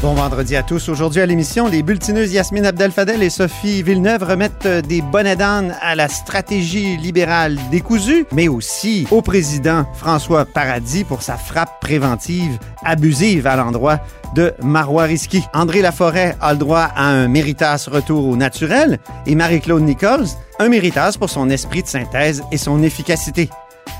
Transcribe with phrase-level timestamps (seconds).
[0.00, 0.88] Bon vendredi à tous.
[0.88, 5.74] Aujourd'hui à l'émission, les bulletineuses Yasmine Abdel-Fadel et Sophie Villeneuve remettent euh, des bonnets d'âne
[5.82, 12.60] à la stratégie libérale décousue, mais aussi au président François Paradis pour sa frappe préventive
[12.84, 13.98] abusive à l'endroit
[14.36, 15.42] de Marois Risky.
[15.52, 20.28] André Laforêt a le droit à un méritas retour au naturel et Marie-Claude Nichols
[20.60, 23.50] un méritas pour son esprit de synthèse et son efficacité.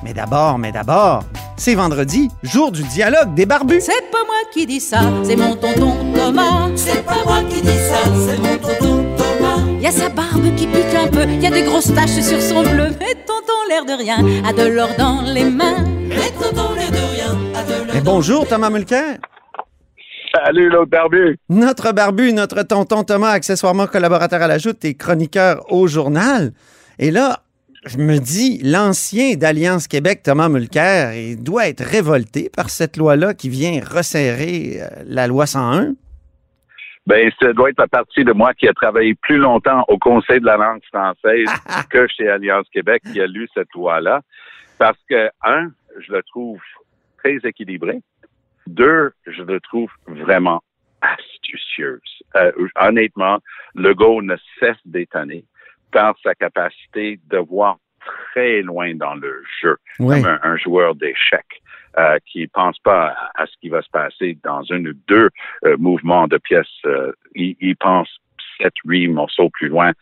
[0.04, 1.24] Mais d'abord, mais d'abord,
[1.56, 3.80] c'est vendredi, jour du dialogue des barbus.
[3.80, 6.68] C'est pas moi qui dis ça, c'est mon tonton Thomas.
[6.76, 9.80] C'est pas moi qui dis ça, c'est mon tonton Thomas.
[9.80, 12.62] Y a sa barbe qui pique un peu, y a des grosses taches sur son
[12.62, 12.90] bleu.
[13.00, 15.84] Mais tonton, l'air de rien, a de l'or dans les mains.
[16.08, 19.18] Mais tonton, l'air de rien, a de l'or Mais bonjour Thomas Mulcair.
[20.32, 21.38] Salut l'autre barbu.
[21.48, 26.52] Notre barbu, notre tonton Thomas, accessoirement collaborateur à la Joute et chroniqueur au journal.
[27.00, 27.40] Et là,
[27.88, 33.34] je me dis, l'ancien d'Alliance Québec, Thomas Mulcair, il doit être révolté par cette loi-là
[33.34, 35.94] qui vient resserrer euh, la loi 101.
[37.06, 40.40] Ben, ça doit être la partie de moi qui a travaillé plus longtemps au Conseil
[40.40, 41.48] de la langue française
[41.90, 44.20] que chez Alliance Québec qui a lu cette loi-là.
[44.78, 46.60] Parce que, un, je le trouve
[47.18, 48.00] très équilibré.
[48.66, 50.62] Deux, je le trouve vraiment
[51.00, 52.00] astucieuse.
[52.36, 53.38] Euh, honnêtement,
[53.74, 55.44] Legault ne cesse d'étonner
[55.92, 57.76] par sa capacité de voir
[58.32, 60.20] très loin dans le jeu, Oui.
[60.22, 61.62] comme un, un joueur d'échecs
[61.98, 65.28] euh, qui pense pas à, à ce qui va se passer dans un ou deux
[65.64, 66.66] euh, mouvements de pièces.
[66.86, 68.08] euh, il, il pense
[68.60, 69.92] sept, huit morceaux plus loin.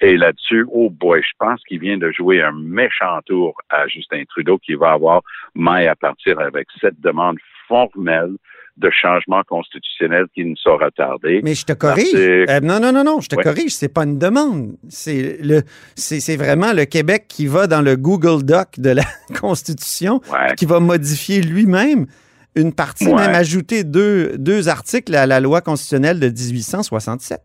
[0.00, 4.24] Et là-dessus, oh boy, je pense qu'il vient de jouer un méchant tour à Justin
[4.28, 5.22] Trudeau qui va avoir
[5.54, 7.36] maille à partir avec cette demande
[7.68, 8.36] formelle
[8.76, 11.40] de changement constitutionnel qui ne saura tarder.
[11.42, 12.14] Mais je te corrige.
[12.14, 13.42] Euh, non, non, non, non, je te Ouais.
[13.42, 13.70] corrige.
[13.74, 14.76] C'est pas une demande.
[14.88, 15.62] C'est le,
[15.94, 19.04] c'est c'est vraiment le Québec qui va dans le Google Doc de la
[19.40, 20.54] Constitution, Ouais.
[20.56, 22.06] qui va modifier lui-même
[22.54, 23.14] une partie, Ouais.
[23.26, 27.40] même ajouter deux, deux articles à la loi constitutionnelle de 1867.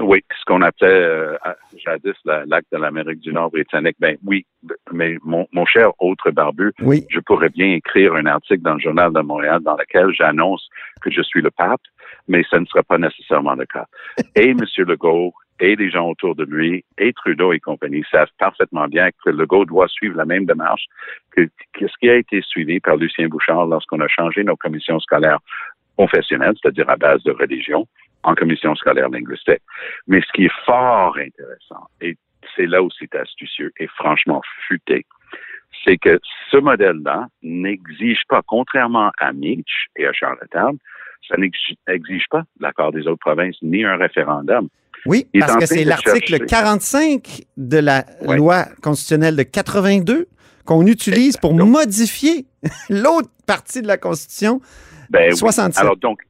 [0.00, 1.36] Oui, ce qu'on appelait euh,
[1.84, 3.96] jadis la- l'acte de l'Amérique du Nord britannique.
[4.00, 4.44] Ben oui,
[4.92, 7.06] mais mon, mon cher autre barbu, Oui.
[7.10, 10.68] je pourrais bien écrire un article dans le Journal de Montréal dans lequel j'annonce
[11.00, 11.80] que je suis le pape,
[12.26, 13.86] mais ce ne sera pas nécessairement le cas.
[14.34, 14.58] Et M.
[14.78, 19.30] Legault et les gens autour de lui et Trudeau et compagnie savent parfaitement bien que
[19.30, 20.86] Legault doit suivre la même démarche
[21.30, 24.98] que, que ce qui a été suivi par Lucien Bouchard lorsqu'on a changé nos commissions
[24.98, 25.38] scolaires
[25.96, 27.86] confessionnelles, c'est-à-dire à base de religion,
[28.24, 29.62] en commission scolaire linguistique.
[30.06, 32.16] Mais ce qui est fort intéressant, et
[32.56, 35.06] c'est là où c'est astucieux et franchement futé,
[35.84, 36.18] c'est que
[36.50, 40.78] ce modèle-là n'exige pas, contrairement à Mitch et à Charlottetown,
[41.28, 44.68] ça n'exige pas l'accord des autres provinces ni un référendum.
[45.06, 46.46] Oui, parce que c'est l'article chercher.
[46.46, 48.36] 45 de la Ouais.
[48.36, 50.26] loi constitutionnelle de 82
[50.64, 52.46] qu'on utilise pour modifier
[52.88, 54.60] l'autre partie de la Constitution,
[55.10, 55.36] Ben oui.
[55.36, 55.78] 67.
[55.82, 56.20] Alors donc,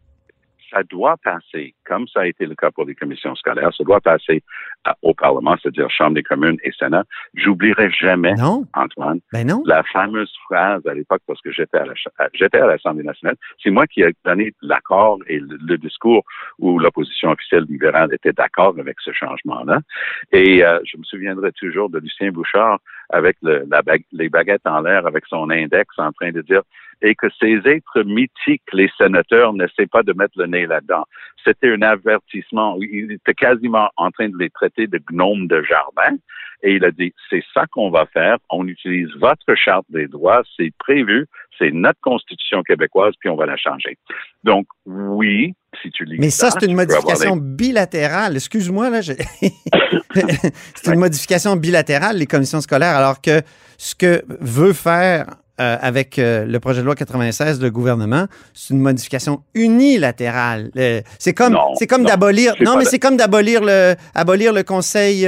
[0.75, 4.01] ça doit passer, comme ça a été le cas pour les commissions scolaires, ça doit
[4.01, 4.43] passer
[4.85, 7.05] à- au Parlement, c'est-à-dire Chambre des communes et Sénat.
[7.35, 9.63] J'oublierai jamais, non, Antoine, ben non.
[9.67, 14.03] la fameuse phrase à l'époque, parce que j'étais à la l'Assemblée nationale, c'est moi qui
[14.03, 16.25] ai donné l'accord et le, le discours
[16.59, 19.79] où l'opposition officielle libérale était d'accord avec ce changement-là.
[20.33, 22.79] Et euh, je me souviendrai toujours de Lucien Bouchard
[23.11, 26.63] avec le- la bague- les baguettes en l'air, avec son index, en train de dire
[27.03, 31.05] et que ces êtres mythiques, les sénateurs, n'essaient pas de mettre le nez là-dedans.
[31.45, 32.79] C'était un avertissement.
[32.81, 36.17] Il était quasiment en train de les traiter de gnomes de jardin.
[36.63, 38.39] Et il a dit, c'est ça qu'on va faire.
[38.49, 40.43] On utilise votre charte des droits.
[40.57, 41.27] C'est prévu.
[41.59, 43.99] C'est notre constitution québécoise, puis on va la changer.
[44.45, 48.37] Donc, oui, si tu lis Mais ça, c'est une modification bilatérale.
[48.37, 49.01] Excuse-moi, là.
[49.03, 49.13] je-
[50.75, 53.43] c'est une modification bilatérale, les commissions scolaires, alors que
[53.79, 55.27] ce que veut faire
[55.61, 60.71] euh, avec euh, le projet de loi 96 le gouvernement, c'est une modification unilatérale.
[60.77, 62.55] Euh, c'est comme, Non, c'est comme non, d'abolir.
[62.61, 65.21] Non, mais c'est comme d'abolir le, abolir le Conseil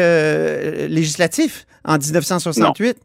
[0.88, 2.98] législatif en 1968.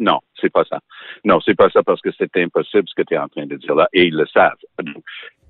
[0.00, 0.78] Non, c'est pas ça.
[1.24, 3.56] Non, c'est pas ça parce que c'est impossible ce que tu es en train de
[3.56, 4.52] dire là et ils le savent.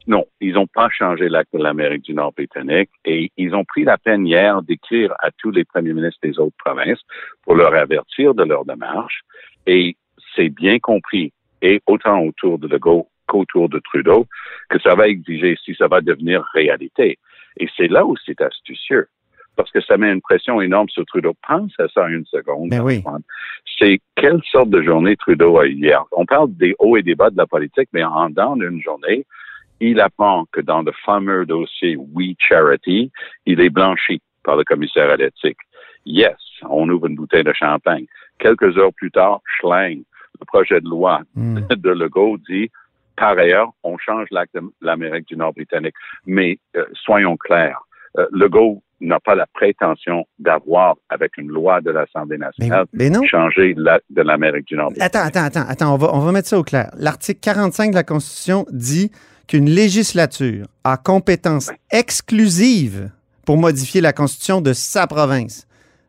[0.09, 3.85] Non, ils n'ont pas changé l'acte de l'Amérique du Nord britannique et ils ont pris
[3.85, 7.03] la peine hier d'écrire à tous les premiers ministres des autres provinces
[7.43, 9.21] pour leur avertir de leur démarche
[9.67, 9.97] et
[10.35, 14.27] c'est bien compris et autant autour de Legault qu'autour de Trudeau
[14.71, 17.19] que ça va exiger si ça va devenir réalité.
[17.59, 19.09] Et c'est là où c'est astucieux
[19.57, 21.35] parce que ça met une pression énorme sur Trudeau.
[21.47, 22.71] Pense à ça une seconde.
[22.71, 23.03] Ben oui.
[23.79, 26.03] C'est quelle sorte de journée Trudeau a eu hier?
[26.13, 29.27] On parle des hauts et des bas de la politique, mais en dans d'une journée,
[29.81, 33.11] il apprend que dans le fameux dossier We Charity,
[33.47, 35.59] il est blanchi par le commissaire à l'éthique.
[36.05, 36.37] Yes,
[36.69, 38.07] on ouvre une bouteille de champagne.
[38.39, 40.05] Quelques heures plus tard, schling,
[40.41, 41.59] le projet de loi Hmm.
[41.71, 42.71] de Legault dit,
[43.17, 45.95] par ailleurs, on change l'acte de l'Amérique du Nord britannique.
[46.27, 47.81] Mais euh, soyons clairs,
[48.17, 53.75] euh, Legault n'a pas la prétention d'avoir, avec une loi de l'Assemblée nationale, mais changé
[53.77, 54.93] l'acte de l'Amérique du Nord.
[54.99, 56.91] Attends, attends, attends, attends, on va, on va mettre ça au clair.
[56.97, 59.13] L'article 45 de la Constitution dit
[59.49, 63.11] qu'une législature a compétence exclusive
[63.45, 65.67] pour modifier la Constitution de sa province.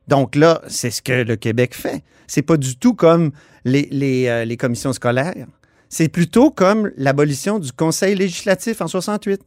[0.07, 2.03] Donc là, c'est ce que le Québec fait.
[2.27, 3.31] C'est pas du tout comme
[3.65, 5.47] les, les, euh, les commissions scolaires.
[5.87, 9.41] C'est plutôt comme l'abolition du Conseil législatif en 68.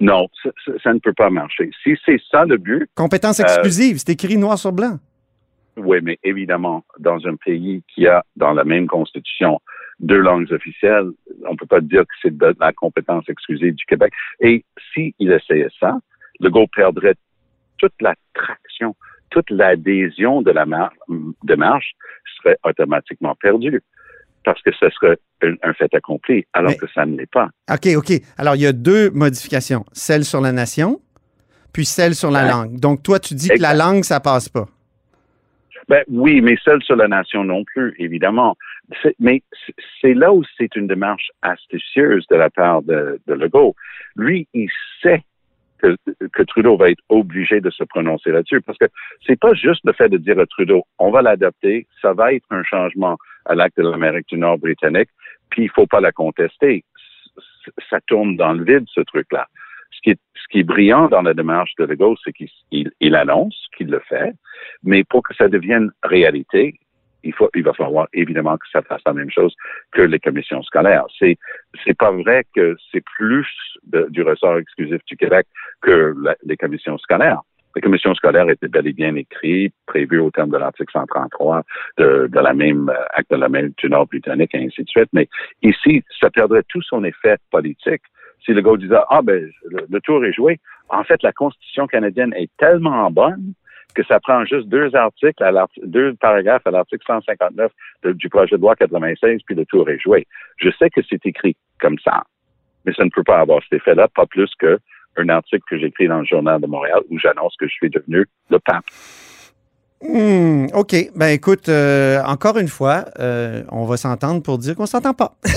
[0.00, 1.70] Non, ça, ça- ça ne peut pas marcher.
[1.84, 4.98] Si c'est ça le but, Compétence Euh, exclusive, c'est écrit noir sur blanc.
[5.76, 9.60] Oui, mais évidemment, dans un pays qui a dans la même constitution
[10.00, 11.10] deux langues officielles,
[11.48, 14.12] on peut pas dire que c'est de la compétence exclusive du Québec.
[14.40, 15.98] Et s'il essayait ça,
[16.40, 17.14] Legault perdrait
[17.78, 18.96] toute la traction,
[19.30, 20.92] toute l'adhésion de la mar-
[21.44, 21.92] démarche
[22.38, 23.82] serait automatiquement perdue
[24.44, 25.18] parce que ce serait
[25.62, 27.50] un, fait accompli, alors Mais- que ça ne l'est pas.
[27.70, 28.12] OK, OK.
[28.38, 29.84] Alors, il y a deux modifications.
[29.92, 31.00] Celle sur la nation,
[31.74, 32.50] puis celle sur la Ouais.
[32.50, 32.80] langue.
[32.80, 34.66] Donc, toi, tu dis que la langue, ça passe pas.
[35.88, 38.56] Ben oui, mais celle sur la nation non plus, évidemment.
[39.18, 39.42] Mais
[40.00, 43.74] c'est- là où c'est une démarche astucieuse de la part de, Legault.
[44.16, 44.68] Lui, il
[45.02, 45.22] sait
[45.78, 48.86] que, Trudeau va être obligé de se prononcer là-dessus, parce que
[49.26, 52.44] c'est pas juste le fait de dire à Trudeau, on va l'adopter, ça va être
[52.50, 53.16] un changement
[53.46, 55.08] à l'acte de l'Amérique du Nord britannique,
[55.50, 56.84] puis il faut pas la contester.
[57.88, 59.46] Ça tourne dans le vide, ce truc-là.
[59.92, 62.92] Ce qui, est, ce qui est brillant dans la démarche de Legault, c'est qu'il il-
[63.00, 64.34] il annonce qu'il le fait,
[64.82, 66.78] mais pour que ça devienne réalité,
[67.22, 69.54] il, faut, il va falloir évidemment que ça fasse la même chose
[69.92, 71.04] que les commissions scolaires.
[71.18, 71.36] C'est
[71.84, 73.46] c'est pas vrai que c'est plus
[73.84, 75.46] du ressort exclusif du Québec
[75.80, 76.14] que
[76.44, 77.40] les commissions scolaires.
[77.76, 81.62] Les commissions scolaires étaient bel et bien écrites, prévues au terme de l'article 133
[81.98, 84.88] de, de la même euh, acte de la même du Nord britannique et ainsi de
[84.88, 85.08] suite.
[85.12, 85.28] Mais
[85.62, 88.02] ici, ça perdrait tout son effet politique
[88.44, 89.48] si le gars disait ah ben
[89.88, 90.58] le tour est joué.
[90.88, 93.54] En fait, la Constitution canadienne est tellement bonne
[93.92, 97.72] que ça prend juste deux articles, à deux paragraphes à l'article 159
[98.04, 100.26] de- du projet de loi 96, puis le tour est joué.
[100.56, 102.22] Je sais que c'est écrit comme ça,
[102.84, 104.78] mais ça ne peut pas avoir cet effet-là, pas plus que
[105.16, 108.26] un article que j'écris dans le Journal de Montréal où j'annonce que je suis devenu
[108.50, 108.84] le pape.
[110.02, 110.94] Hmm, OK.
[111.14, 115.32] Ben écoute, euh, encore une fois, euh, on va s'entendre pour dire qu'on s'entend pas.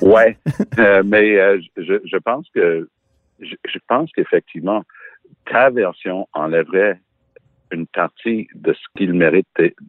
[0.00, 0.36] Ouais,
[0.78, 2.88] Euh, mais euh, je, je pense que
[3.40, 4.82] je, je pense qu'effectivement,
[5.46, 7.00] ta version enlèverait
[7.70, 9.46] une partie de ce qu'il mérite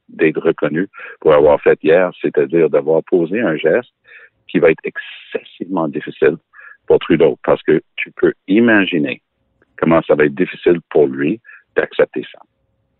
[0.09, 0.87] d'être- reconnu
[1.19, 3.93] pour avoir fait hier, c'est-à-dire d'avoir posé un geste
[4.47, 6.37] qui va être excessivement difficile
[6.87, 9.21] pour Trudeau, parce que tu peux imaginer
[9.77, 11.41] comment ça va être difficile pour lui
[11.75, 12.39] d'accepter ça.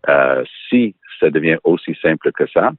[0.08, 2.72] Euh, si ça devient aussi simple que ça,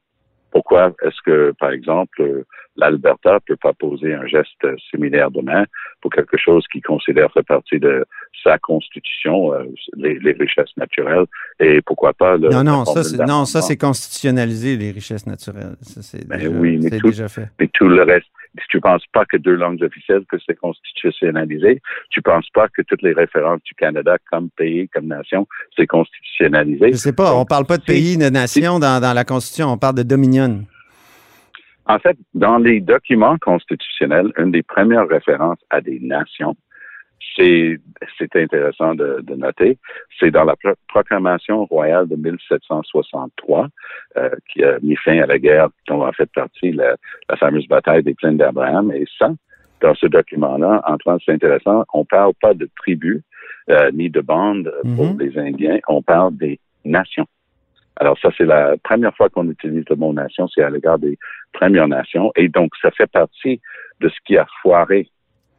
[0.55, 2.43] pourquoi est-ce que, par exemple, euh,
[2.77, 5.65] l'Alberta peut pas poser un geste similaire demain
[6.01, 8.05] pour quelque chose qui considère faire partie de
[8.41, 9.63] sa constitution, euh,
[9.97, 11.25] les, les richesses naturelles,
[11.59, 15.75] et pourquoi pas le, non, non, ça, c'est, non, ça, c'est constitutionnaliser les richesses naturelles.
[15.81, 17.47] Ça, c'est Ben déjà, oui, mais c'est tout- déjà fait.
[17.59, 18.27] Mais tout le reste,
[18.69, 23.01] tu penses pas que deux langues officielles, que c'est constitutionnalisé, tu penses pas que toutes
[23.01, 26.91] les références du Canada comme pays, comme nation, c'est constitutionnalisé.
[26.91, 29.77] Je sais pas, on parle pas de pays, de nation dans, dans la Constitution, on
[29.77, 30.65] parle de dominion.
[31.87, 36.55] En fait, dans les documents constitutionnels, une des premières références à des nations,
[37.35, 39.77] c'est intéressant de, de noter,
[40.19, 43.67] c'est dans la pro- proclamation royale de 1763
[44.17, 46.95] euh, qui a mis fin à la guerre dont a fait partie la,
[47.29, 48.91] la fameuse bataille des plaines d'Abraham.
[48.91, 49.31] Et ça,
[49.81, 53.21] dans ce document-là, Antoine, c'est intéressant, on parle pas de tribus
[53.69, 55.19] euh, ni de bandes euh, pour Mhm.
[55.19, 57.25] les Indiens, on parle des nations.
[57.97, 61.17] Alors ça, c'est la première fois qu'on utilise le mot nation, c'est à l'égard des
[61.53, 62.31] Premières Nations.
[62.35, 63.61] Et donc, ça fait partie
[64.01, 65.07] de ce qui a foiré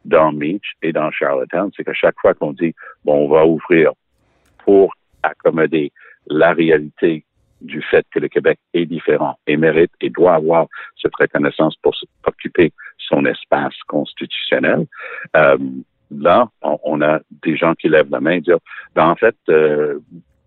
[0.07, 2.73] dans Meach et dans Charlottetown, c'est que chaque fois qu'on dit,
[3.05, 3.91] bon, on va ouvrir
[4.63, 5.91] pour accommoder
[6.27, 7.25] la réalité
[7.61, 10.67] du fait que le Québec est différent et mérite et doit avoir
[11.01, 11.93] cette reconnaissance pour
[12.25, 14.85] occuper son espace constitutionnel,
[15.35, 15.57] euh,
[16.11, 18.55] là, on, on a des gens qui lèvent la main et disent,
[18.95, 19.99] ben, en fait, euh,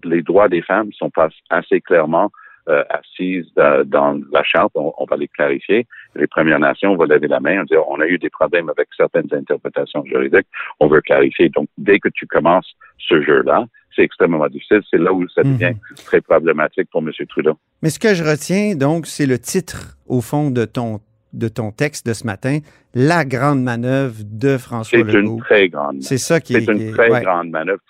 [0.04, 2.30] les droits des femmes sont pas assez clairement
[2.70, 5.86] euh, assises dans, dans la charte, on, on, va les clarifier.
[6.14, 8.88] Les Premières Nations vont lever la main, on dit on a eu des problèmes avec
[8.96, 10.46] certaines interprétations juridiques,
[10.78, 11.48] on veut clarifier.
[11.48, 14.80] Donc, dès que tu commences ce jeu-là, c'est extrêmement difficile.
[14.90, 16.04] C'est là où ça devient mm-hmm.
[16.04, 17.10] très problématique pour M.
[17.28, 17.58] Trudeau.
[17.82, 21.00] Mais ce que je retiens, donc, c'est le titre, au fond, de ton
[21.32, 22.58] de ton texte de ce matin,
[22.94, 25.12] la grande manœuvre de François Legault.
[25.12, 26.04] C'est une très grande manœuvre.
[26.04, 26.62] C'est ça qui est...
[26.62, 27.80] C'est une très grande manœuvre.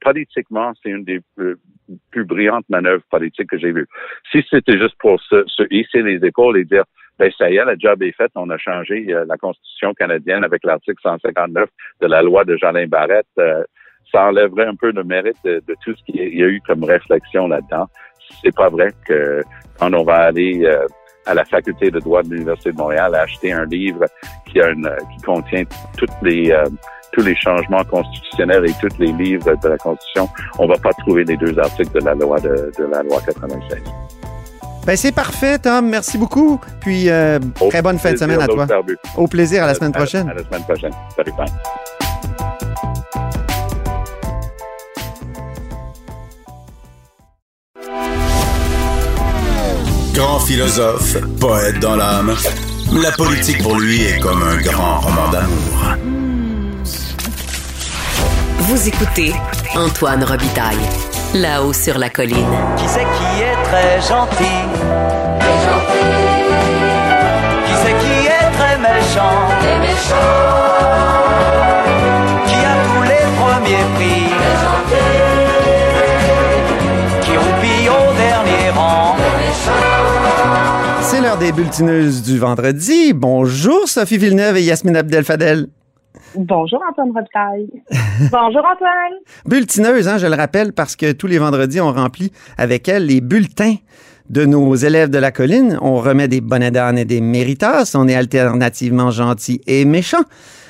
[0.00, 3.88] Politiquement, c'est une des plus, brillantes manœuvres politiques que j'ai vues.
[4.30, 6.84] Si c'était juste pour se, se, hisser les épaules et dire,
[7.18, 10.44] ben ça y est, le job est fait, on a changé euh, la Constitution canadienne
[10.44, 11.68] avec l'article 159
[12.00, 13.62] de la loi de Jean Barrette, euh,
[14.10, 17.46] ça enlèverait un peu le mérite de, tout ce qu'il y a eu comme réflexion
[17.46, 17.86] là-dedans.
[18.42, 19.42] C'est pas vrai que
[19.78, 20.86] quand on va aller euh,
[21.26, 24.06] à la faculté de droit de l'Université de Montréal acheter un livre
[24.46, 24.58] qui,
[25.24, 25.64] contient
[25.96, 26.52] toutes les,
[27.12, 31.24] tous les changements constitutionnels et tous les livres de la Constitution, on va pas trouver
[31.24, 33.78] les deux articles de la loi de, de la loi 96.
[34.86, 35.88] Ben c'est parfait, Tom.
[35.88, 36.58] Merci beaucoup.
[36.80, 37.38] Puis euh,
[37.68, 38.66] très bonne fin de semaine à toi.
[39.16, 39.62] Au plaisir.
[39.62, 40.28] À la semaine prochaine.
[40.28, 40.92] À, la semaine prochaine.
[41.14, 41.46] Salut, bye.
[50.14, 52.34] Grand philosophe, poète dans l'âme,
[52.92, 56.19] la politique pour lui est comme un grand roman d'amour.
[58.70, 59.32] Vous écoutez
[59.74, 60.78] Antoine Robitaille,
[61.34, 62.46] là-haut sur la colline.
[62.76, 64.44] Qui c'est qui est très gentil?
[65.40, 66.06] Très gentil.
[67.66, 69.48] Qui c'est qui est très méchant?
[69.58, 70.30] Très méchant.
[72.46, 74.30] Qui a tous les premiers prix?
[74.38, 75.10] Très gentil.
[77.22, 79.16] Qui roupille au dernier rang?
[81.02, 83.14] C'est l'heure des bulletineuses du vendredi.
[83.14, 85.66] Bonjour Sophie Villeneuve et Yasmine Abdel-Fadel.
[86.36, 87.68] Bonjour Antoine Robitaille.
[88.30, 89.18] Bonjour Antoine.
[89.46, 93.20] Bulletineuse, hein, je le rappelle, parce que tous les vendredis, on remplit avec elle les
[93.20, 93.76] bulletins
[94.28, 95.76] de nos élèves de la colline.
[95.82, 97.92] On remet des d'âne et des méritas.
[97.96, 100.24] On est alternativement gentils et méchants.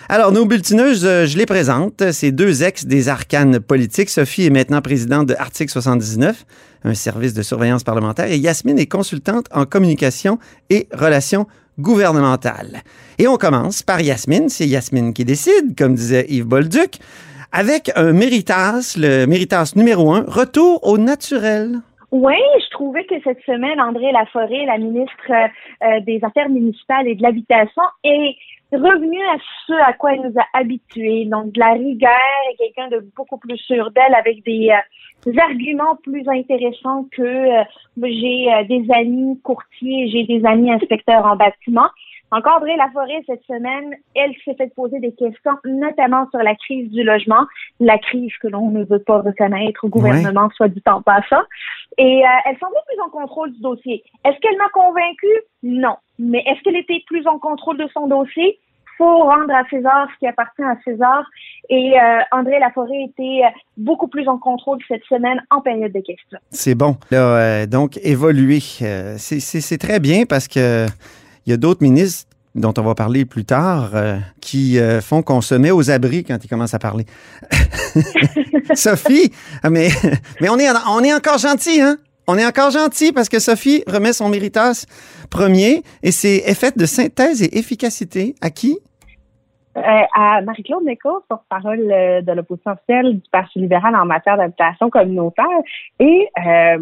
[0.08, 2.10] Alors, nos bulletineuses, euh, je les présente.
[2.10, 4.08] C'est deux ex des arcanes politiques.
[4.08, 6.46] Sophie est maintenant présidente de Article 79,
[6.84, 10.38] un service de surveillance parlementaire, et Yasmine est consultante en communication
[10.70, 11.46] et relations
[11.80, 12.82] gouvernementales.
[13.18, 14.48] Et on commence par Yasmine.
[14.48, 16.98] C'est Yasmine qui décide, comme disait Yves Bolduc,
[17.52, 21.80] avec un méritas, le méritas numéro un, retour au naturel.
[22.12, 22.34] Oui,
[22.64, 27.22] je trouvais que cette semaine, André Laforêt, la ministre euh, des Affaires municipales et de
[27.22, 28.36] l'Habitation, est
[28.76, 29.36] revenu à
[29.66, 32.10] ce à quoi elle nous a habitués, donc de la rigueur
[32.52, 37.64] et quelqu'un de beaucoup plus sûr d'elle avec des, euh, arguments plus intéressants que euh,
[38.02, 41.88] j'ai euh, des amis courtiers, j'ai des amis inspecteurs en bâtiment.
[42.32, 46.88] Donc, André Laforêt, cette semaine, elle s'est fait poser des questions, notamment sur la crise
[46.92, 47.44] du logement,
[47.80, 51.42] la crise que l'on ne veut pas reconnaître au gouvernement, soit du temps passant.
[51.98, 54.04] Et elle semblait plus en contrôle du dossier.
[54.24, 55.42] Est-ce qu'elle m'a convaincue?
[55.64, 55.96] Non.
[56.20, 58.58] Mais est-ce qu'elle était plus en contrôle de son dossier?
[59.00, 61.24] faut rendre à César ce qui appartient à César.
[61.70, 63.48] Et euh, André Laforêt était euh,
[63.78, 66.38] beaucoup plus en contrôle cette semaine en période de questions.
[66.50, 66.98] C'est bon.
[67.12, 70.86] Euh, donc, évoluer, c'est très bien parce que
[71.46, 73.92] il y a d'autres ministres dont on va parler plus tard,
[74.40, 77.06] qui font qu'on se met aux abris quand ils commencent à parler.
[78.74, 79.32] Sophie,
[79.70, 79.88] mais,
[80.40, 81.96] mais on, est, on est encore gentil, hein?
[82.32, 84.86] On est encore gentil parce que Sophie remet son méritas
[85.32, 88.78] premier et c'est effet de synthèse et efficacité à qui?
[89.76, 89.80] Euh,
[90.14, 95.44] à Marie-Claude Nichols, porte-parole euh, de l'opposition officielle du Parti libéral en matière d'habitation communautaire.
[95.98, 96.78] Et euh,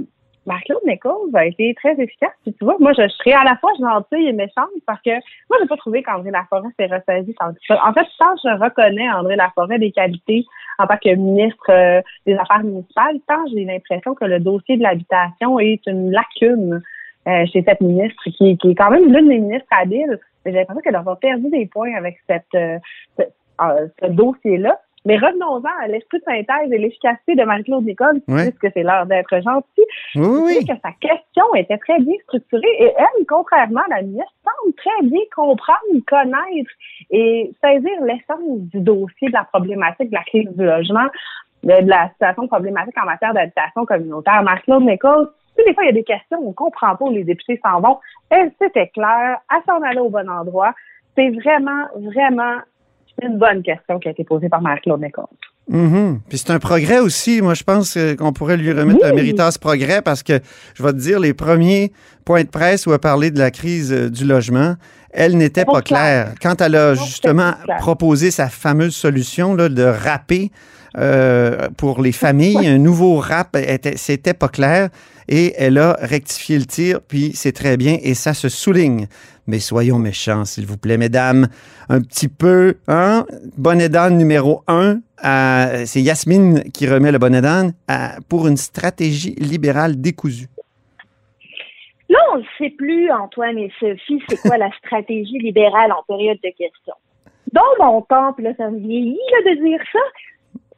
[0.48, 2.32] Marie-Claude Nichols a été très efficace.
[2.44, 5.10] tu vois, moi, je, serais à la fois gentille et méchante parce que
[5.48, 7.34] moi, j'ai pas trouvé qu'André Laforêt s'est ressaisi.
[7.40, 10.44] En fait, tant je reconnais André Laforêt des qualités
[10.78, 15.60] en tant que ministre des Affaires municipales, tant j'ai l'impression que le dossier de l'habitation
[15.60, 16.82] est une lacune
[17.52, 20.18] chez cette ministre qui, est quand même l'une des ministres habiles
[20.50, 22.78] j'ai l'impression qu'elle aura perdu des points avec cette, euh,
[23.60, 24.80] euh, ce, dossier-là.
[25.04, 29.40] Mais revenons-en à l'esprit de synthèse et l'efficacité de Marie-Claude Nicole, puisque c'est l'heure d'être
[29.42, 29.84] gentil.
[30.16, 30.66] Oui, oui.
[30.66, 35.02] que sa question était très bien structurée et elle, contrairement à la ministre, semble très
[35.02, 36.70] bien comprendre, connaître
[37.10, 41.06] et saisir l'essence du dossier de la problématique de la crise du logement,
[41.62, 44.42] de, la situation problématique en matière d'habitation communautaire.
[44.42, 45.28] Marie-Claude Nicole
[45.64, 47.98] des fois, il y a des questions, on comprend pas où les députés s'en vont.
[48.30, 50.74] Elle, c'était clair, elle s'en allait au bon endroit.
[51.16, 52.58] C'est vraiment, vraiment
[53.22, 55.00] une bonne question qui a été posée par Marc-Claude
[55.70, 56.18] mm-hmm.
[56.28, 57.42] Puis c'est un progrès aussi.
[57.42, 60.40] Moi, je pense euh, qu'on pourrait lui remettre un méritas progrès parce que,
[60.74, 61.92] je vais te dire, les premiers
[62.24, 64.74] points de presse où elle parlé de la crise euh, du logement,
[65.10, 66.34] elle n'était pas claire.
[66.40, 70.50] Quand elle a justement proposé sa fameuse solution là, de rapper
[70.96, 73.56] euh, pour les familles, un nouveau rap,
[73.96, 74.90] c'était pas clair.
[75.28, 79.06] et elle a rectifié le tir, puis c'est très bien et ça se souligne.
[79.48, 81.48] Mais soyons méchants, s'il vous plaît, mesdames,
[81.88, 83.24] un petit peu, hein?
[83.56, 85.00] Bonnet d'âne numéro un,
[85.86, 87.72] c'est Yasmine qui remet le bonnet d'âne
[88.28, 90.48] pour une stratégie libérale décousue.
[92.10, 96.38] Là, on ne sait plus, Antoine et Sophie, c'est quoi la stratégie libérale en période
[96.44, 96.94] de questions.
[97.52, 99.98] Dans mon là, ça me vieillit de dire ça.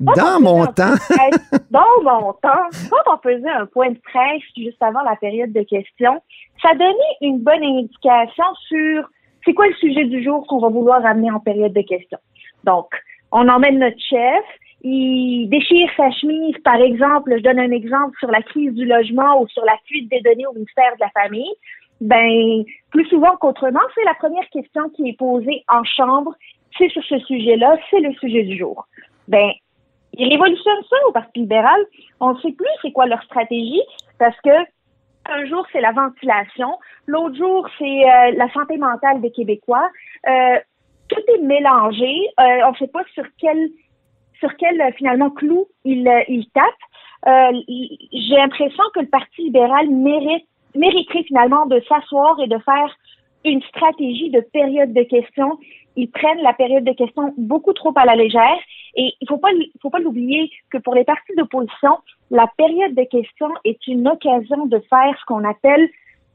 [0.07, 3.99] Quand Dans on mon temps, presse- dans mon temps, quand on faisait un point de
[3.99, 6.23] presse juste avant la période de questions,
[6.62, 9.09] ça donnait une bonne indication sur
[9.45, 12.19] c'est quoi le sujet du jour qu'on va vouloir amener en période de questions.
[12.64, 12.87] Donc,
[13.33, 14.45] on emmène notre chef,
[14.83, 19.40] il déchire sa chemise, par exemple, je donne un exemple sur la crise du logement
[19.42, 21.52] ou sur la fuite des données au ministère de la Famille.
[22.00, 26.35] Ben, plus souvent qu'autrement, c'est la première question qui est posée en chambre.
[26.78, 28.87] C'est sur ce sujet-là, c'est le sujet du jour.
[29.28, 29.50] Ben,
[30.20, 31.80] ils révolutionnent ça au Parti libéral.
[32.20, 33.82] On ne sait plus c'est quoi leur stratégie
[34.18, 34.50] parce que
[35.30, 36.78] un jour, c'est la ventilation.
[37.06, 39.88] L'autre jour, c'est euh, la santé mentale des Québécois.
[40.26, 40.56] Euh,
[41.08, 42.12] tout est mélangé.
[42.40, 43.70] Euh, on ne sait pas sur quel
[44.38, 46.64] sur quel euh, finalement clou il, euh, il tape.
[47.26, 47.52] Euh,
[48.12, 52.96] J'ai l'impression que le Parti libéral mérite mériterait finalement de s'asseoir et de faire
[53.44, 55.58] une stratégie de période de questions.
[55.96, 58.58] Ils prennent la période de questions beaucoup trop à la légère
[58.97, 61.99] et il faut pas faut pas l'oublier que pour les partis d'opposition,
[62.30, 65.88] la période de questions est une occasion de faire ce qu'on appelle,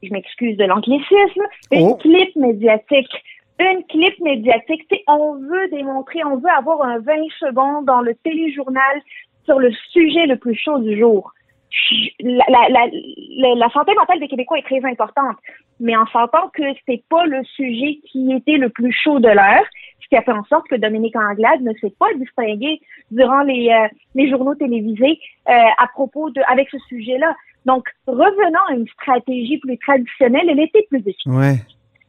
[0.04, 1.96] je m'excuse de l'anglicisme, une Oh.
[1.96, 3.12] clip médiatique.
[3.58, 9.02] Une clip médiatique, on veut démontrer, on veut avoir un 20 secondes dans le téléjournal
[9.46, 11.32] sur le sujet le plus chaud du jour.
[12.20, 15.38] La, la, la, la, la santé mentale des Québécois est très importante,
[15.80, 19.66] mais en sentant que c'est pas le sujet qui était le plus chaud de l'heure,
[20.02, 22.80] ce qui a fait en sorte que Dominique Anglade ne s'est pas distingué
[23.12, 27.36] durant les, euh, les journaux télévisés euh, à propos de avec ce sujet-là.
[27.66, 31.34] Donc, revenons à une stratégie plus traditionnelle, elle était plus efficace.
[31.34, 31.58] Ouais.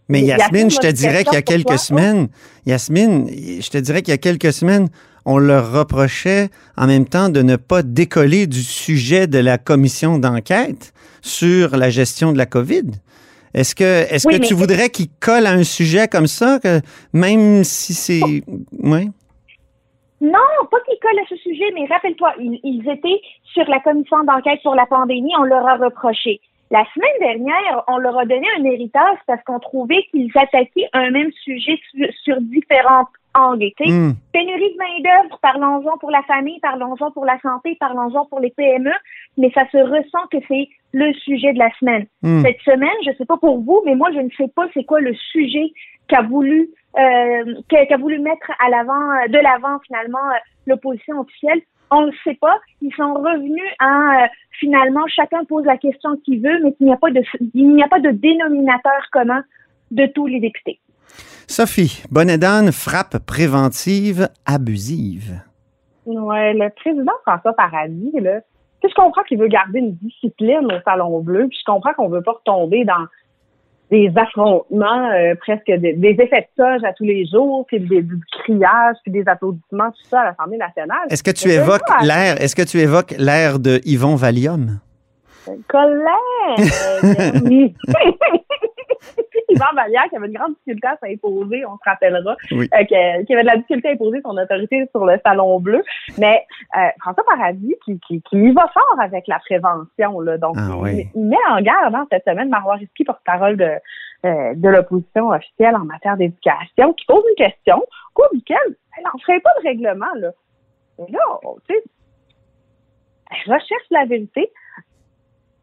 [0.09, 1.79] Mais Et Yasmine, je te dirais qu'il y a quelques toi.
[1.79, 2.29] semaines,
[2.65, 4.89] Yasmine, je te dirais qu'il y a quelques semaines,
[5.25, 10.19] on leur reprochait en même temps de ne pas décoller du sujet de la commission
[10.19, 10.93] d'enquête
[11.23, 12.85] sur la gestion de la COVID.
[13.57, 16.81] Est-ce que, est-ce Oui, que tu voudrais qu'ils collent à un sujet comme ça, que
[17.15, 18.21] même si c'est.
[18.21, 19.11] Oui.
[20.21, 24.23] Non, pas qu'ils collent à ce sujet, mais rappelle-toi, ils, ils étaient sur la commission
[24.25, 26.41] d'enquête sur la pandémie, on leur a reproché.
[26.71, 31.11] La semaine dernière, on leur a donné un héritage parce qu'on trouvait qu'ils attaquaient un
[31.11, 33.71] même sujet sur, sur différents angles.
[33.81, 34.13] Hmm.
[34.33, 38.93] Pénurie de main-d'œuvre, parlons-en pour la famille, parlons-en pour la santé, parlons-en pour les PME,
[39.39, 42.07] mais ça se ressent que c'est le sujet de la semaine.
[42.23, 42.43] Hmm.
[42.43, 45.01] Cette semaine, je sais pas pour vous, mais moi, je ne sais pas c'est quoi
[45.01, 45.73] le sujet
[46.09, 51.61] qu'a voulu euh, voulu mettre à l'avant, euh, de l'avant finalement euh, l'opposition officielle.
[51.91, 52.59] On ne sait pas.
[52.83, 54.27] Ils sont revenus à euh,
[54.59, 57.23] finalement chacun pose la question qu'il veut, mais qu'il n'y a pas de
[57.55, 59.43] il n'y a pas de dénominateur commun
[59.91, 60.81] de tous les députés.
[61.47, 65.41] Sophie, bonnet d'âne, frappe préventive abusive.
[66.07, 68.41] Ouais, le président François Paradis, là,
[68.83, 72.23] je comprends qu'il veut garder une discipline au Salon Bleu, puis je comprends qu'on veut
[72.23, 73.07] pas retomber dans
[73.91, 78.03] des affrontements, euh, presque des, des effets de toge à tous les jours, puis des,
[78.03, 81.07] du criage, puis des applaudissements, tout ça à l'Assemblée nationale.
[81.09, 84.81] Est-ce que tu évoques vraiment, l'ère, est-ce que tu évoques l'ère de Yvon Valium?
[85.69, 86.57] Colère!
[89.57, 92.69] Yvan Vallière qui avait une grande difficulté à s'imposer, on se rappellera, Oui.
[92.73, 92.95] euh, qui
[93.33, 95.83] avait de la difficulté à imposer son autorité sur le Salon Bleu.
[96.19, 96.45] Mais
[96.77, 100.69] euh, François Paradis, qui, qui, qui y va fort avec la prévention, là, donc Ah
[100.71, 101.09] il, oui.
[101.15, 103.71] il met en garde hein, cette semaine Marois Risky, porte-parole de,
[104.25, 108.59] euh, de l'opposition officielle en matière d'éducation, qui pose une question au cours duquel
[108.97, 110.13] elle n'en ferait pas de règlement.
[110.17, 110.31] Là.
[110.99, 111.19] Et là,
[111.69, 111.83] tu sais,
[113.31, 114.51] elle recherche la vérité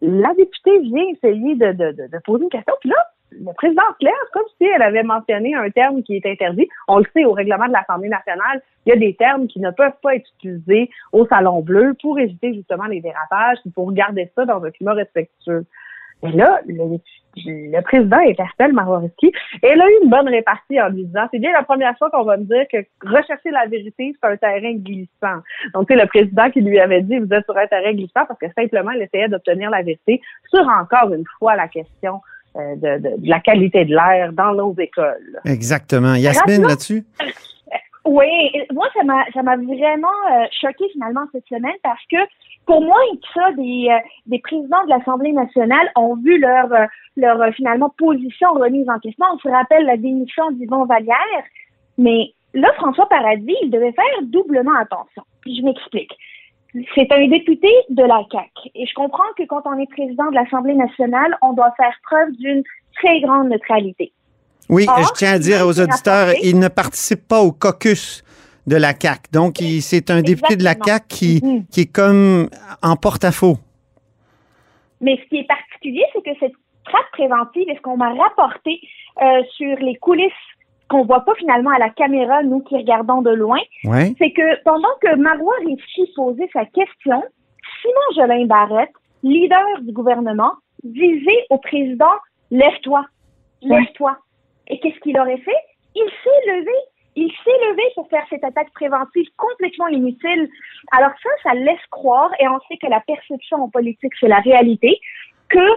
[0.05, 2.97] la députée vient essayer de, de, de, de poser une question, puis là,
[3.39, 6.67] le président Claire, comme si elle avait mentionné un terme qui est interdit.
[6.87, 9.71] On le sait, au règlement de l'Assemblée nationale, il y a des termes qui ne
[9.71, 14.29] peuvent pas être utilisés au Salon Bleu pour éviter justement les dérapages, puis pour garder
[14.35, 15.65] ça dans un climat respectueux.
[16.23, 21.27] Et là, le, président Estelle Maroreski, elle a eu une bonne répartie en lui disant,
[21.31, 24.37] c'est bien la première fois qu'on va me dire que rechercher la vérité, c'est un
[24.37, 25.41] terrain glissant.
[25.73, 28.39] Donc, c'est le président qui lui avait dit, vous êtes sur un terrain glissant parce
[28.39, 32.21] que simplement, elle essayait d'obtenir la vérité sur encore une fois la question
[32.55, 35.39] de, de- de la qualité de l'air dans nos écoles.
[35.45, 36.15] Exactement.
[36.15, 37.03] Yasmine, là-dessus?
[38.05, 38.27] Oui,
[38.73, 42.17] moi ça m'a ça m'a vraiment euh, choqué finalement cette semaine parce que
[42.65, 42.97] pour moi
[43.33, 46.85] ça des euh, des présidents de l'Assemblée nationale ont vu leur euh,
[47.15, 49.25] leur euh, finalement position remise en question.
[49.33, 51.43] On se rappelle la démission d'Yvon Vallière,
[51.97, 55.23] mais là François Paradis il devait faire doublement attention.
[55.39, 56.11] Puis je m'explique.
[56.95, 58.49] C'est un député de la CAC.
[58.73, 62.31] Et je comprends que quand on est président de l'Assemblée nationale, on doit faire preuve
[62.37, 62.63] d'une
[62.95, 64.11] très grande neutralité.
[64.69, 68.23] Oui, Or, je tiens à dire aux auditeurs, il ne participe pas au caucus
[68.65, 69.31] de la CAC.
[69.31, 70.73] Donc, c'est un député de la.
[70.73, 71.65] CAC qui, Mhm.
[71.71, 72.49] qui est comme
[72.81, 73.57] en porte-à-faux.
[75.01, 76.53] Mais ce qui est particulier, c'est que cette
[76.85, 78.79] trappe préventive, est ce qu'on m'a rapporté
[79.21, 80.31] euh, sur les coulisses
[80.93, 84.13] qu'on voit pas finalement à la caméra, nous qui regardons de loin, Ouais.
[84.19, 87.23] c'est que pendant que Marois Risky posait sa question,
[87.81, 90.53] Simon Jolin Barrette, leader du gouvernement,
[90.83, 92.13] disait au président
[92.51, 93.03] Lève-toi,
[93.63, 94.15] lève-toi.
[94.67, 95.61] Et qu'est-ce qu'il aurait fait?
[95.95, 96.71] Il s'est levé.
[97.15, 100.47] Il s'est levé pour faire cette attaque préventive complètement inutile.
[100.91, 104.39] Alors ça, ça laisse croire, et on sait que la perception en politique, c'est la
[104.39, 104.99] réalité,
[105.49, 105.67] que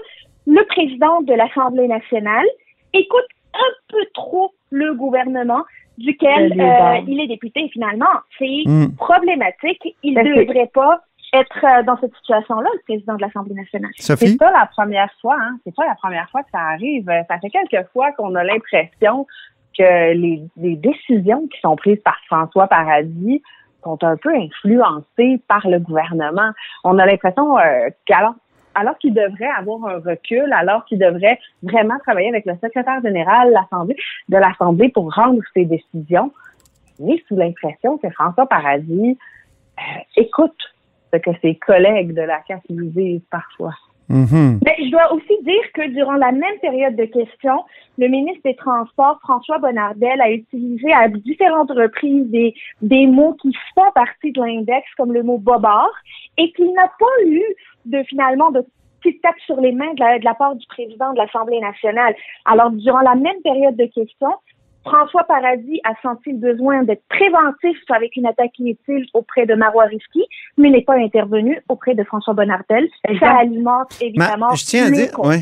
[0.46, 2.46] le président de l'Assemblée nationale
[2.92, 3.24] écoute
[3.57, 5.62] un peu trop le gouvernement
[5.99, 8.07] duquel euh, il est député finalement.
[8.38, 8.95] C'est Mm.
[8.97, 9.97] problématique.
[10.03, 11.01] Il ne devrait pas
[11.33, 13.90] être euh, dans cette situation-là, le président de l'Assemblée nationale.
[13.97, 15.59] C'est pas la première fois, hein.
[15.64, 17.09] C'est pas la première fois que ça arrive.
[17.09, 19.27] Euh, Ça fait quelques fois qu'on a l'impression
[19.77, 23.42] que les, les décisions qui sont prises par François Paradis
[23.85, 26.51] sont un peu influencées par le gouvernement.
[26.85, 28.35] On a l'impression euh, qu'alors
[28.77, 33.49] alors qu'il devrait avoir un recul, alors qu'il devrait vraiment travailler avec le secrétaire général
[34.29, 36.31] de l'Assemblée, pour rendre ses décisions,
[37.01, 39.19] on est sous l'impression que François Paradis
[39.79, 39.83] euh,
[40.17, 40.57] écoute
[41.12, 43.75] ce que ses collègues de la CAQ lui disent parfois.
[44.09, 44.61] Mhm.
[44.65, 47.65] Mais je dois aussi dire que durant la même période de questions,
[47.99, 53.53] le ministre des Transports, François Bonnardel, a utilisé à différentes reprises des, des mots qui
[53.75, 55.91] font partie de l'index, comme le mot bobard,
[56.39, 57.43] et qu'il n'a pas eu
[57.87, 58.62] de finalement de
[59.01, 62.14] petite tape sur les mains de la, de la part du président de l'Assemblée nationale.
[62.44, 64.35] Alors, durant la même période de questions,
[64.85, 69.87] François Paradis a senti le besoin d'être préventif avec une attaque inutile auprès de Marois
[69.87, 70.22] Risky,
[70.57, 72.87] mais n'est pas intervenu auprès de François Bonnardel.
[73.18, 75.40] Ça alimente évidemment je tiens à dire- ouais.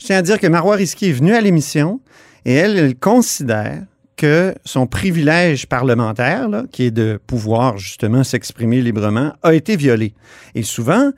[0.00, 2.00] Je tiens à dire que Marois Risky est venue à l'émission
[2.46, 3.82] et elle, elle considère
[4.16, 10.14] que son privilège parlementaire, là, qui est de pouvoir justement s'exprimer librement, a été violé.
[10.54, 11.10] Et souvent,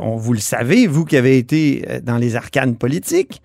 [0.00, 3.42] on, vous le savez, vous qui avez été euh, dans les arcanes politiques,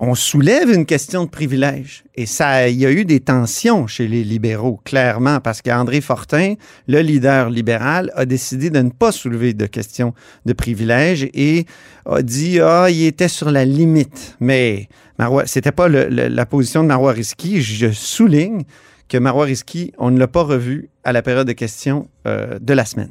[0.00, 2.04] on soulève une question de privilège.
[2.14, 6.54] Et ça, il y a eu des tensions chez les libéraux, clairement, parce qu'André Fortin,
[6.86, 10.14] le leader libéral, a décidé de ne pas soulever de questions
[10.46, 11.66] de privilège et
[12.06, 14.36] a dit ah il était sur la limite.
[14.38, 17.60] Mais Marois, c'était pas la position de Marois Risky.
[17.60, 18.62] Je souligne
[19.08, 22.72] que Marois Risky, on ne l'a pas revu à la période de questions euh, de
[22.72, 23.10] la semaine.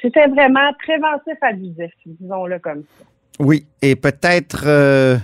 [0.00, 3.04] C'était vraiment préventif abusif, disons-le comme ça.
[3.40, 5.16] Oui, et peut-être euh,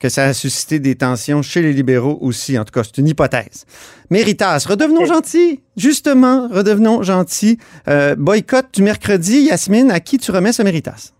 [0.00, 2.58] que ça a suscité des tensions chez les libéraux aussi.
[2.58, 3.66] En tout cas, c'est une hypothèse.
[4.10, 5.62] Méritas, redevenons gentils.
[5.76, 7.58] Justement, redevenons gentils.
[7.88, 11.12] Euh, boycott du mercredi, Yasmine, à qui tu remets ce Méritas?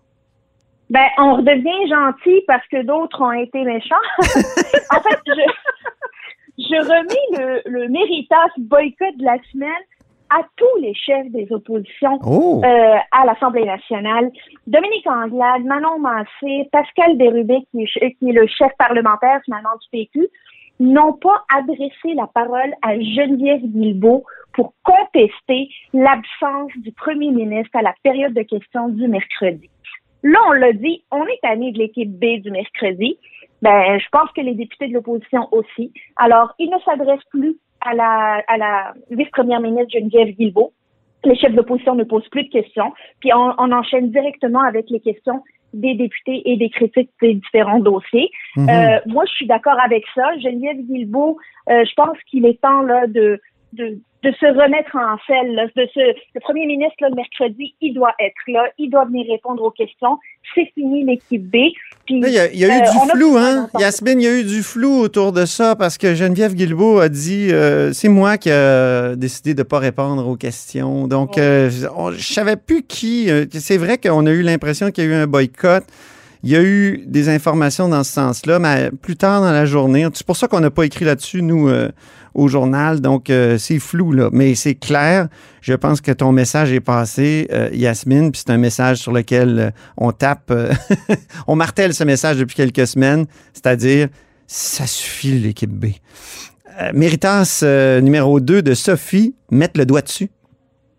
[0.88, 3.94] Ben, on redevient gentil parce que d'autres ont été méchants.
[4.18, 5.32] en fait, je,
[6.58, 9.70] je remets le, le Méritas boycott de la semaine
[10.30, 12.62] à tous les chefs des oppositions Oh!
[12.64, 14.30] euh, à l'Assemblée nationale.
[14.66, 19.76] Dominique Anglade, Manon Massé, Pascal Bérubé, qui est, ch- qui est le chef parlementaire finalement
[19.82, 20.28] du PQ,
[20.78, 27.82] n'ont pas adressé la parole à Geneviève Guilbeault pour contester l'absence du premier ministre à
[27.82, 29.68] la période de questions du mercredi.
[30.22, 33.18] Là, on l'a dit, on est tanné de l'équipe B du mercredi.
[33.62, 35.92] Ben, je pense que les députés de l'opposition aussi.
[36.16, 40.72] Alors, ils ne s'adressent plus à la, à la vice-première ministre Geneviève Guilbeault.
[41.24, 42.92] Les chefs d'opposition ne posent plus de questions.
[43.20, 45.42] Puis on, on enchaîne directement avec les questions
[45.74, 48.30] des députés et des critiques des différents dossiers.
[48.56, 48.68] Mhm.
[48.68, 50.36] Euh, moi, je suis d'accord avec ça.
[50.38, 51.36] Geneviève Guilbeault,
[51.68, 53.40] euh, je pense qu'il est temps là de,
[53.72, 55.54] de, de se remettre en selle.
[55.54, 56.00] là, de se,
[56.34, 58.64] le premier ministre, là, le mercredi, il doit être là.
[58.78, 60.18] Il doit venir répondre aux questions.
[60.54, 61.56] C'est fini l'équipe B.
[62.06, 63.68] Puis, Là, Il y a, il y a eu euh, du a flou, hein?
[63.78, 67.08] Yasmine, il y a eu du flou autour de ça parce que Geneviève Guilbeault a
[67.08, 71.06] dit euh, c'est moi qui ai décidé de ne pas répondre aux questions.
[71.06, 73.30] Donc, euh, on- je savais plus qui.
[73.30, 75.84] euh, c'est vrai qu'on a eu l'impression qu'il y a eu un boycott.
[76.42, 80.06] Il y a eu des informations dans ce sens-là, mais plus tard dans la journée.
[80.14, 81.90] C'est pour ça qu'on n'a pas écrit là-dessus, nous, euh,
[82.34, 83.00] au journal.
[83.00, 84.30] Donc, euh, c'est flou, là.
[84.32, 85.28] Mais c'est clair.
[85.60, 89.58] Je pense que ton message est passé, euh, Yasmine, puis c'est un message sur lequel
[89.58, 90.72] euh, on tape, euh,
[91.46, 94.08] on martèle ce message depuis quelques semaines, c'est-à-dire,
[94.46, 95.86] ça suffit, l'équipe B.
[96.80, 97.62] Euh, Méritas
[98.00, 100.30] numéro 2 de Sophie, mettre le doigt dessus.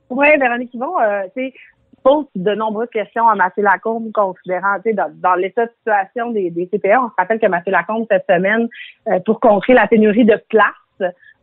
[0.09, 0.93] Oui, Véronique Yvon,
[1.33, 1.53] sais,
[2.03, 6.31] pose de nombreuses questions à Mathieu Lacombe, considérant, tu sais, dans, dans l'état de situation
[6.31, 7.01] des, des CPA.
[7.03, 8.67] On se rappelle que Mathieu Lacombe, cette semaine,
[9.07, 10.65] euh, pour contrer la pénurie de places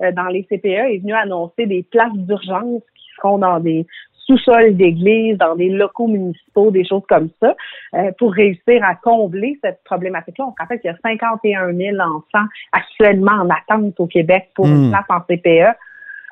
[0.00, 3.86] euh, dans les CPA, est venu annoncer des places d'urgence qui seront dans des
[4.28, 7.56] sous-sols d'églises, dans des locaux municipaux, des choses comme ça,
[7.94, 10.44] euh, pour réussir à combler cette problématique-là.
[10.46, 14.66] On se rappelle qu'il y a 51 000 enfants actuellement en attente au Québec pour
[14.66, 14.90] une Mm.
[14.90, 15.74] place en CPE.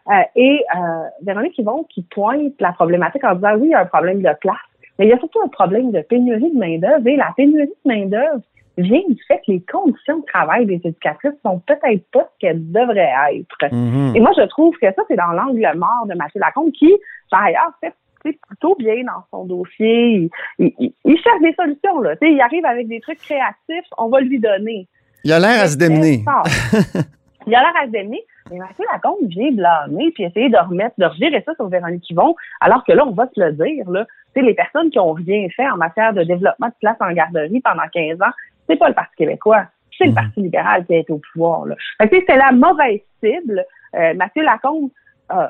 [0.09, 0.79] Euh, et euh,
[1.23, 4.31] Véronique Yvon qui pointe la problématique en disant oui, il y a un problème de
[4.41, 4.57] place,
[4.99, 7.07] mais il y a surtout un problème de pénurie de main-d'œuvre.
[7.07, 8.41] Et la pénurie de main-d'œuvre
[8.79, 12.71] vient du fait que les conditions de travail des éducatrices sont peut-être pas ce qu'elles
[12.71, 13.73] devraient être.
[13.75, 14.13] Mhm.
[14.15, 16.93] Et moi, je trouve que ça, c'est dans l'angle mort de Mathieu Lacombe, qui,
[17.31, 17.93] par ailleurs, fait
[18.23, 20.31] plutôt bien dans son dossier.
[20.59, 22.01] Il, il- il cherche des solutions.
[22.01, 22.15] Là.
[22.21, 24.87] Il arrive avec des trucs créatifs, on va lui donner.
[25.25, 26.23] Il a l'air à se démener.
[27.47, 30.95] Il a l'air à se démener, mais Mathieu Lacombe vient blâmer puis essayer de remettre,
[30.99, 34.07] de revirer ça sur Véronique Yvon, alors que là, on va se le dire, là,
[34.35, 37.13] tu sais, les personnes qui ont rien fait en matière de développement de place en
[37.13, 38.33] garderie pendant 15 ans,
[38.69, 39.65] c'est pas le Parti québécois,
[39.97, 41.67] c'est le Parti libéral qui est au pouvoir.
[41.67, 41.77] Là.
[42.01, 43.65] C'est la mauvaise cible.
[43.95, 44.91] Euh, Mathieu Lacombe,
[45.33, 45.47] euh,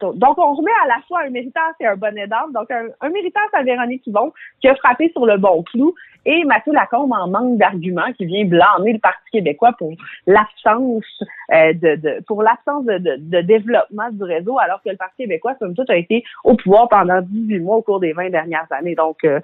[0.00, 2.52] donc, on remet à la fois un méritant et un bonnet d'âme.
[2.52, 3.10] Donc, un, un
[3.58, 7.58] à Véronique Yvon, qui a frappé sur le bon clou, et Mathieu Lacombe en manque
[7.58, 9.92] d'arguments, qui vient blâmer le Parti québécois pour
[10.26, 11.04] l'absence
[11.52, 15.22] euh, de, de- pour l'absence de, de- de développement du réseau, alors que le Parti
[15.22, 18.66] québécois, comme tout, a été au pouvoir pendant 18 mois au cours des 20 dernières
[18.70, 18.94] années.
[18.94, 19.40] Donc, euh,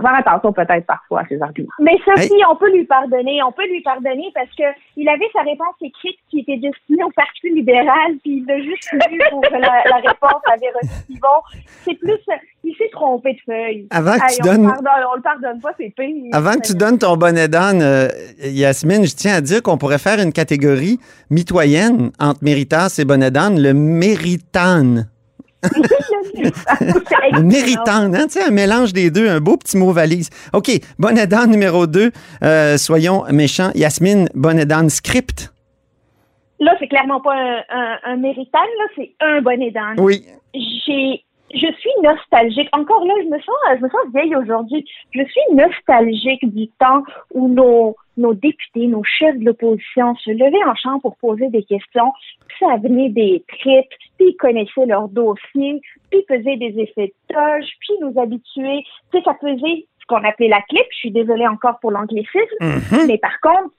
[0.00, 1.68] faire attention peut-être parfois à ces arguments.
[1.80, 4.64] Mais Sophie, on peut lui pardonner, on peut lui pardonner parce que
[4.96, 8.88] il avait sa réponse écrite qui était destinée au Parti libéral, puis il l'a juste
[9.10, 11.62] lu pour la, la réponse à Véronique Yvon.
[11.84, 12.18] C'est plus,
[12.64, 13.86] il s'est trompé de feuille.
[13.90, 16.30] Avant que Hey, tu on, donnes- le pardonne, on le pardonne pas, c'est pire.
[16.32, 18.08] Avant que tu donnes ton bonnet d'âne, euh,
[18.42, 20.98] Yasmine, je tiens à dire qu'on pourrait faire une catégorie
[21.30, 25.08] mitoyenne entre Méritas et bonnet d'âne, le méritane.
[27.32, 30.30] Le méritane, hein, un mélange des deux, un beau petit mot valise.
[30.52, 32.10] OK, bonnet d'âne numéro 2,
[32.76, 33.70] soyons méchants.
[33.74, 35.52] Yasmine, bonnet d'âne script.
[36.60, 39.98] Là, c'est clairement pas un, un, un méritant, là, c'est un bonnet d'âne.
[39.98, 40.24] Oui.
[40.54, 42.68] J'ai, je suis nostalgique.
[42.72, 44.84] Encore là, je me sens, je me sens vieille aujourd'hui.
[45.12, 50.64] Je suis nostalgique du temps où nos, nos députés, nos chefs de l'opposition se levaient
[50.66, 52.12] en chambre pour poser des questions.
[52.58, 57.34] Ça venait des tripes, puis ils connaissaient leur dossier, puis ils faisaient des effets de
[57.34, 58.82] toge, puis ils nous habituaient.
[59.12, 60.84] Tu sais, ça faisait ce qu'on appelait la clip.
[60.90, 62.56] Je suis désolée encore pour l'anglicisme.
[63.06, 63.74] Mais par contre,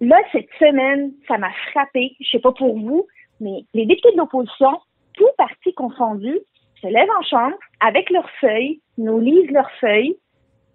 [0.00, 2.16] là, cette semaine, ça m'a frappé.
[2.20, 3.06] Je sais pas pour vous,
[3.40, 4.80] mais les députés de l'opposition,
[5.14, 6.38] tous partis confondus,
[6.80, 10.16] se lèvent en chambre avec leurs feuilles, nous lisent leurs feuilles,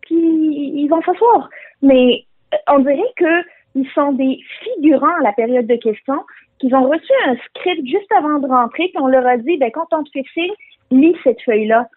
[0.02, 1.50] puis ils vont s'asseoir.
[1.82, 3.44] Mais euh, on dirait que
[3.76, 6.24] ils sont des figurants à la période de questions,
[6.66, 9.72] qu'ils ont reçu un script juste avant de rentrer, puis on leur a dit, ben
[9.72, 10.54] quand on te fait signe,
[10.92, 11.88] lis cette feuille-là.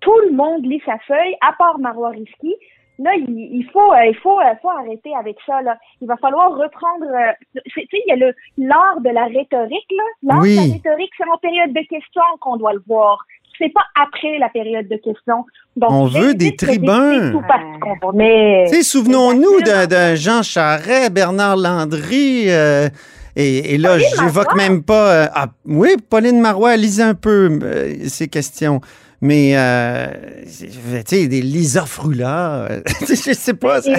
[0.00, 2.54] Tout le monde lit sa feuille, à part Marois Risky.
[2.98, 5.60] Là, il, il faut, euh, il faut, euh, faut arrêter avec ça.
[5.60, 7.04] Là, il va falloir reprendre.
[7.04, 7.32] euh,
[7.66, 10.04] tu sais, il y a le l'art de la rhétorique là.
[10.22, 10.52] L'art Oui.
[10.56, 13.18] de la rhétorique, c'est en période de questions qu'on doit le voir.
[13.58, 15.44] C'est pas après la période de questions.
[15.76, 17.32] Donc, On veut des tribuns.
[18.82, 22.88] souvenons-nous de, de Jean Charest, Bernard Landry, euh,
[23.36, 25.12] et, et là, j'évoque même pas.
[25.12, 28.80] euh, ah, oui, Pauline Marois, lisez un peu euh, ces questions.
[29.20, 30.06] Mais, euh,
[30.44, 30.68] tu
[31.06, 32.68] sais, des Lisa Frula,
[33.00, 33.80] je sais pas.
[33.82, 33.92] ça-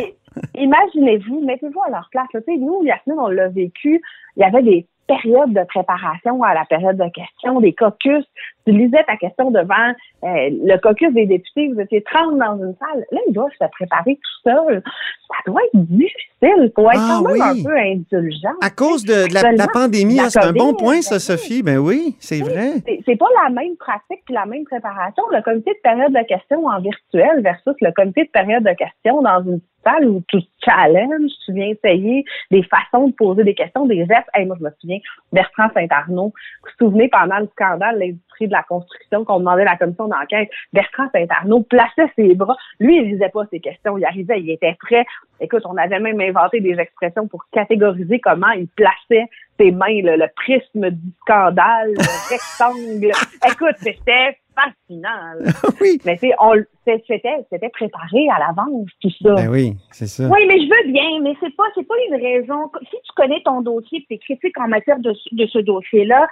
[0.56, 2.28] imaginez-vous, mettez-vous à leur place.
[2.34, 2.42] là.
[2.42, 4.02] Tu sais, nous, Yasmine, on l'a vécu.
[4.36, 8.26] Il y avait des périodes de préparation à la période de questions, des caucus.
[8.68, 12.76] Tu lisais ta question devant euh, le caucus des députés, vous étiez 30 dans une
[12.78, 13.06] salle.
[13.12, 14.84] Là, ils doivent se préparer tout seuls.
[15.30, 16.72] Ça doit être difficile.
[16.76, 17.62] Faut être Ah quand même oui.
[17.62, 18.54] un peu indulgent.
[18.62, 21.64] À cause de, de la, pandémie, ah, c'est un bon point, ça, ben Sophie.
[21.64, 22.82] Ben oui, c'est vrai.
[23.06, 25.24] C'est- pas la même pratique puis la même préparation.
[25.32, 29.22] Le comité de période de questions en virtuel versus le comité de période de questions
[29.22, 33.56] dans une salle où tu te challenges, tu viens essayer des façons de poser des
[33.56, 34.30] questions, des gestes.
[34.34, 35.00] Hey, moi, je me souviens,
[35.32, 39.64] Bertrand Saint-Arnaud, vous vous souvenez, pendant le scandale de l'industrie de la construction qu'on demandait
[39.64, 42.56] à la commission d'enquête, Bertrand Saint-Arnaud plaçait ses bras.
[42.80, 43.98] Lui, il lisait pas ses questions.
[43.98, 45.06] Il arrivait, il était prêt.
[45.40, 49.28] Écoute, on avait même inventé des expressions pour catégoriser comment il plaçait
[49.60, 53.12] ses mains, le, le prisme du scandale, le rectangle.
[53.48, 55.52] Écoute, c'était fascinant.
[55.82, 56.00] oui.
[56.06, 56.54] Mais tu sais, on
[56.86, 59.36] c'était, c'était préparé à l'avance, tout ça.
[59.36, 60.24] Ben oui, c'est ça.
[60.24, 62.72] Oui, mais je veux bien, mais c'est pas c'est pas une raison.
[62.82, 66.28] Si tu connais ton dossier, tu es critique en matière de ce dossier-là,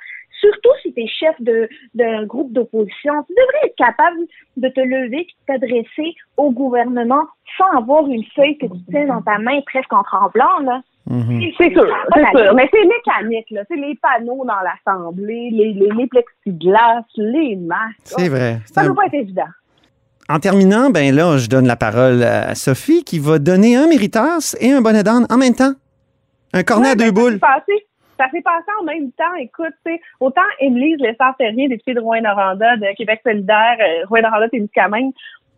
[0.51, 4.17] surtout si tu es chef de d'un groupe d'opposition, tu devrais être capable
[4.57, 7.23] de te lever et de t'adresser au gouvernement
[7.57, 10.81] sans avoir une feuille que tu tiens dans ta main presque en tremblant, là.
[11.07, 11.39] Mhm.
[11.57, 12.55] C'est sûr, c'est sûr.
[12.55, 13.61] Mais c'est mécanique, là.
[13.69, 17.95] C'est les panneaux dans l'Assemblée, les, les, les plexiglas, les masques.
[18.03, 18.59] C'est vrai.
[18.65, 19.43] C'est Ça ne un- doit pas être évident.
[20.27, 24.55] En terminant, ben là, je donne la parole à Sophie qui va donner un méritas
[24.59, 25.73] et un bonnet d'âne en même temps.
[26.53, 27.39] Un cornet à Ouais, deux ben, boules.
[27.39, 27.85] ça s'est passé.
[28.17, 29.33] Ça s'est passé en même temps.
[29.39, 35.11] Écoute, tu sais, autant Émilie Lessard-Terrien, députée de Rouen-Noranda, de Québec solidaire, euh, Rouen-Noranda-Témiscamingue, euh,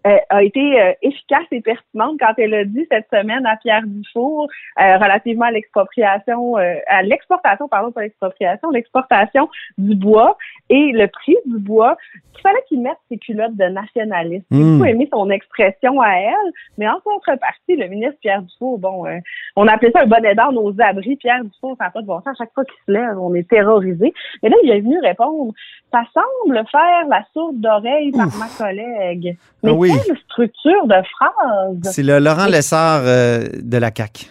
[0.04, 4.48] a été euh, efficace et pertinente quand elle a dit cette semaine à Pierre Dufour
[4.80, 10.38] euh, relativement à l'expropriation, à l'exportation, pardon, pas l'expropriation, l'exportation du bois
[10.70, 11.98] et le prix du bois,
[12.34, 14.46] qu'il fallait qu'il mette ses culottes de nationaliste.
[14.52, 14.78] J'ai Mm.
[14.78, 19.06] beaucoup aimé son expression à elle, mais en contrepartie, le ministre Pierre Dufour, bon,
[19.56, 21.16] on appelait ça un bonnet d'or nos abris.
[21.18, 22.28] Pierre Dufour, ça n'a pas de bon sens.
[22.28, 24.14] À chaque fois qu'il se lève, on est terrorisé.
[24.44, 25.54] Mais là, il est venu répondre,
[25.92, 29.38] ça semble faire la sourde d'oreille par ma collègue.
[29.64, 29.87] Mais Ah oui.
[29.88, 31.78] Quelle structure de phrase!
[31.84, 34.28] C'est le Laurent Lessard euh, de la CAQ.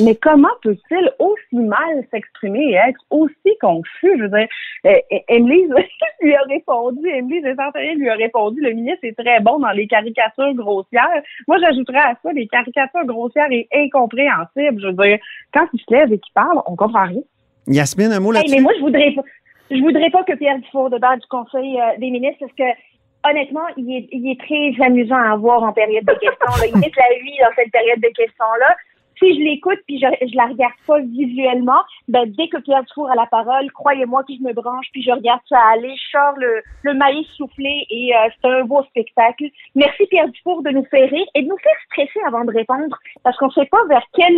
[0.00, 4.12] Mais comment peut-il aussi mal s'exprimer et être aussi confus?
[4.16, 4.46] Je veux dire,
[4.86, 5.66] euh, Emily
[6.22, 9.88] lui a répondu, Emily Desanterier lui a répondu, le ministre est très bon dans les
[9.88, 11.08] caricatures grossières.
[11.48, 14.80] Moi, j'ajouterais à ça les caricatures grossières et incompréhensibles.
[14.80, 15.18] Je veux dire,
[15.52, 17.22] quand il se lève et qu'il parle, on comprend rien.
[17.66, 18.54] Yasmine, un mot Hey, là-dessus?
[18.54, 19.22] mais moi, je voudrais pas,
[19.70, 22.78] je voudrais pas que Pierre Dufour débat du Conseil euh, des ministres parce que
[23.24, 26.54] honnêtement, il est, il est très amusant à voir en période de questions.
[26.60, 26.66] Là.
[26.66, 28.76] Il met la vie dans cette période de questions-là.
[29.18, 33.10] Si je l'écoute puis je, je la regarde pas visuellement, ben dès que Pierre Dufour
[33.10, 36.34] a la parole, croyez-moi que je me branche puis je regarde ça aller, je sors
[36.38, 39.44] le, le maïs soufflé et euh, c'est un beau spectacle.
[39.74, 42.96] Merci Pierre Dufour de nous faire rire et de nous faire stresser avant de répondre
[43.24, 44.36] parce qu'on sait pas vers quel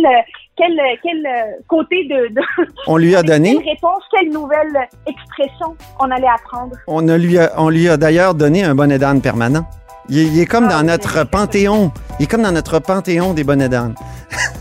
[0.57, 2.41] quel quel euh, côté de, de
[2.87, 3.55] On lui a donné?
[3.55, 6.75] quelle réponse, quelle nouvelle expression on allait apprendre.
[6.87, 9.65] On, a lui a- on lui a d'ailleurs donné un bonnet d'âne permanent.
[10.09, 11.91] Il est, il est comme Ah, dans notre panthéon.
[12.19, 13.93] Il est comme dans notre panthéon des bonnets d'âne.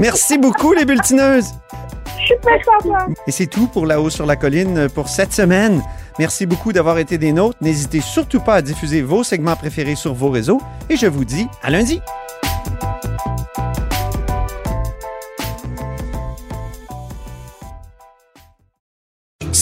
[0.00, 1.46] Merci beaucoup, les bulletineuses.
[2.18, 2.34] Je suis
[2.82, 3.16] contente.
[3.26, 5.82] Et c'est tout pour La Haut sur la Colline pour cette semaine.
[6.18, 7.58] Merci beaucoup d'avoir été des nôtres.
[7.60, 10.60] N'hésitez surtout pas à diffuser vos segments préférés sur vos réseaux.
[10.88, 12.00] Et je vous dis à lundi.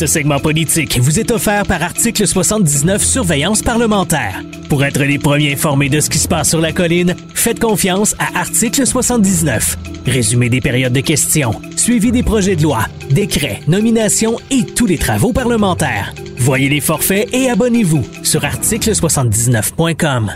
[0.00, 4.40] Ce segment politique vous est offert par Article 79 Surveillance parlementaire.
[4.70, 8.16] Pour être les premiers informés de ce qui se passe sur la colline, faites confiance
[8.18, 9.76] à Article 79.
[10.06, 14.96] Résumé des périodes de questions, suivi des projets de loi, décrets, nominations et tous les
[14.96, 16.14] travaux parlementaires.
[16.38, 20.32] Voyez les forfaits et abonnez-vous sur article79.com.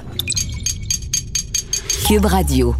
[2.06, 2.76] Cube Radio.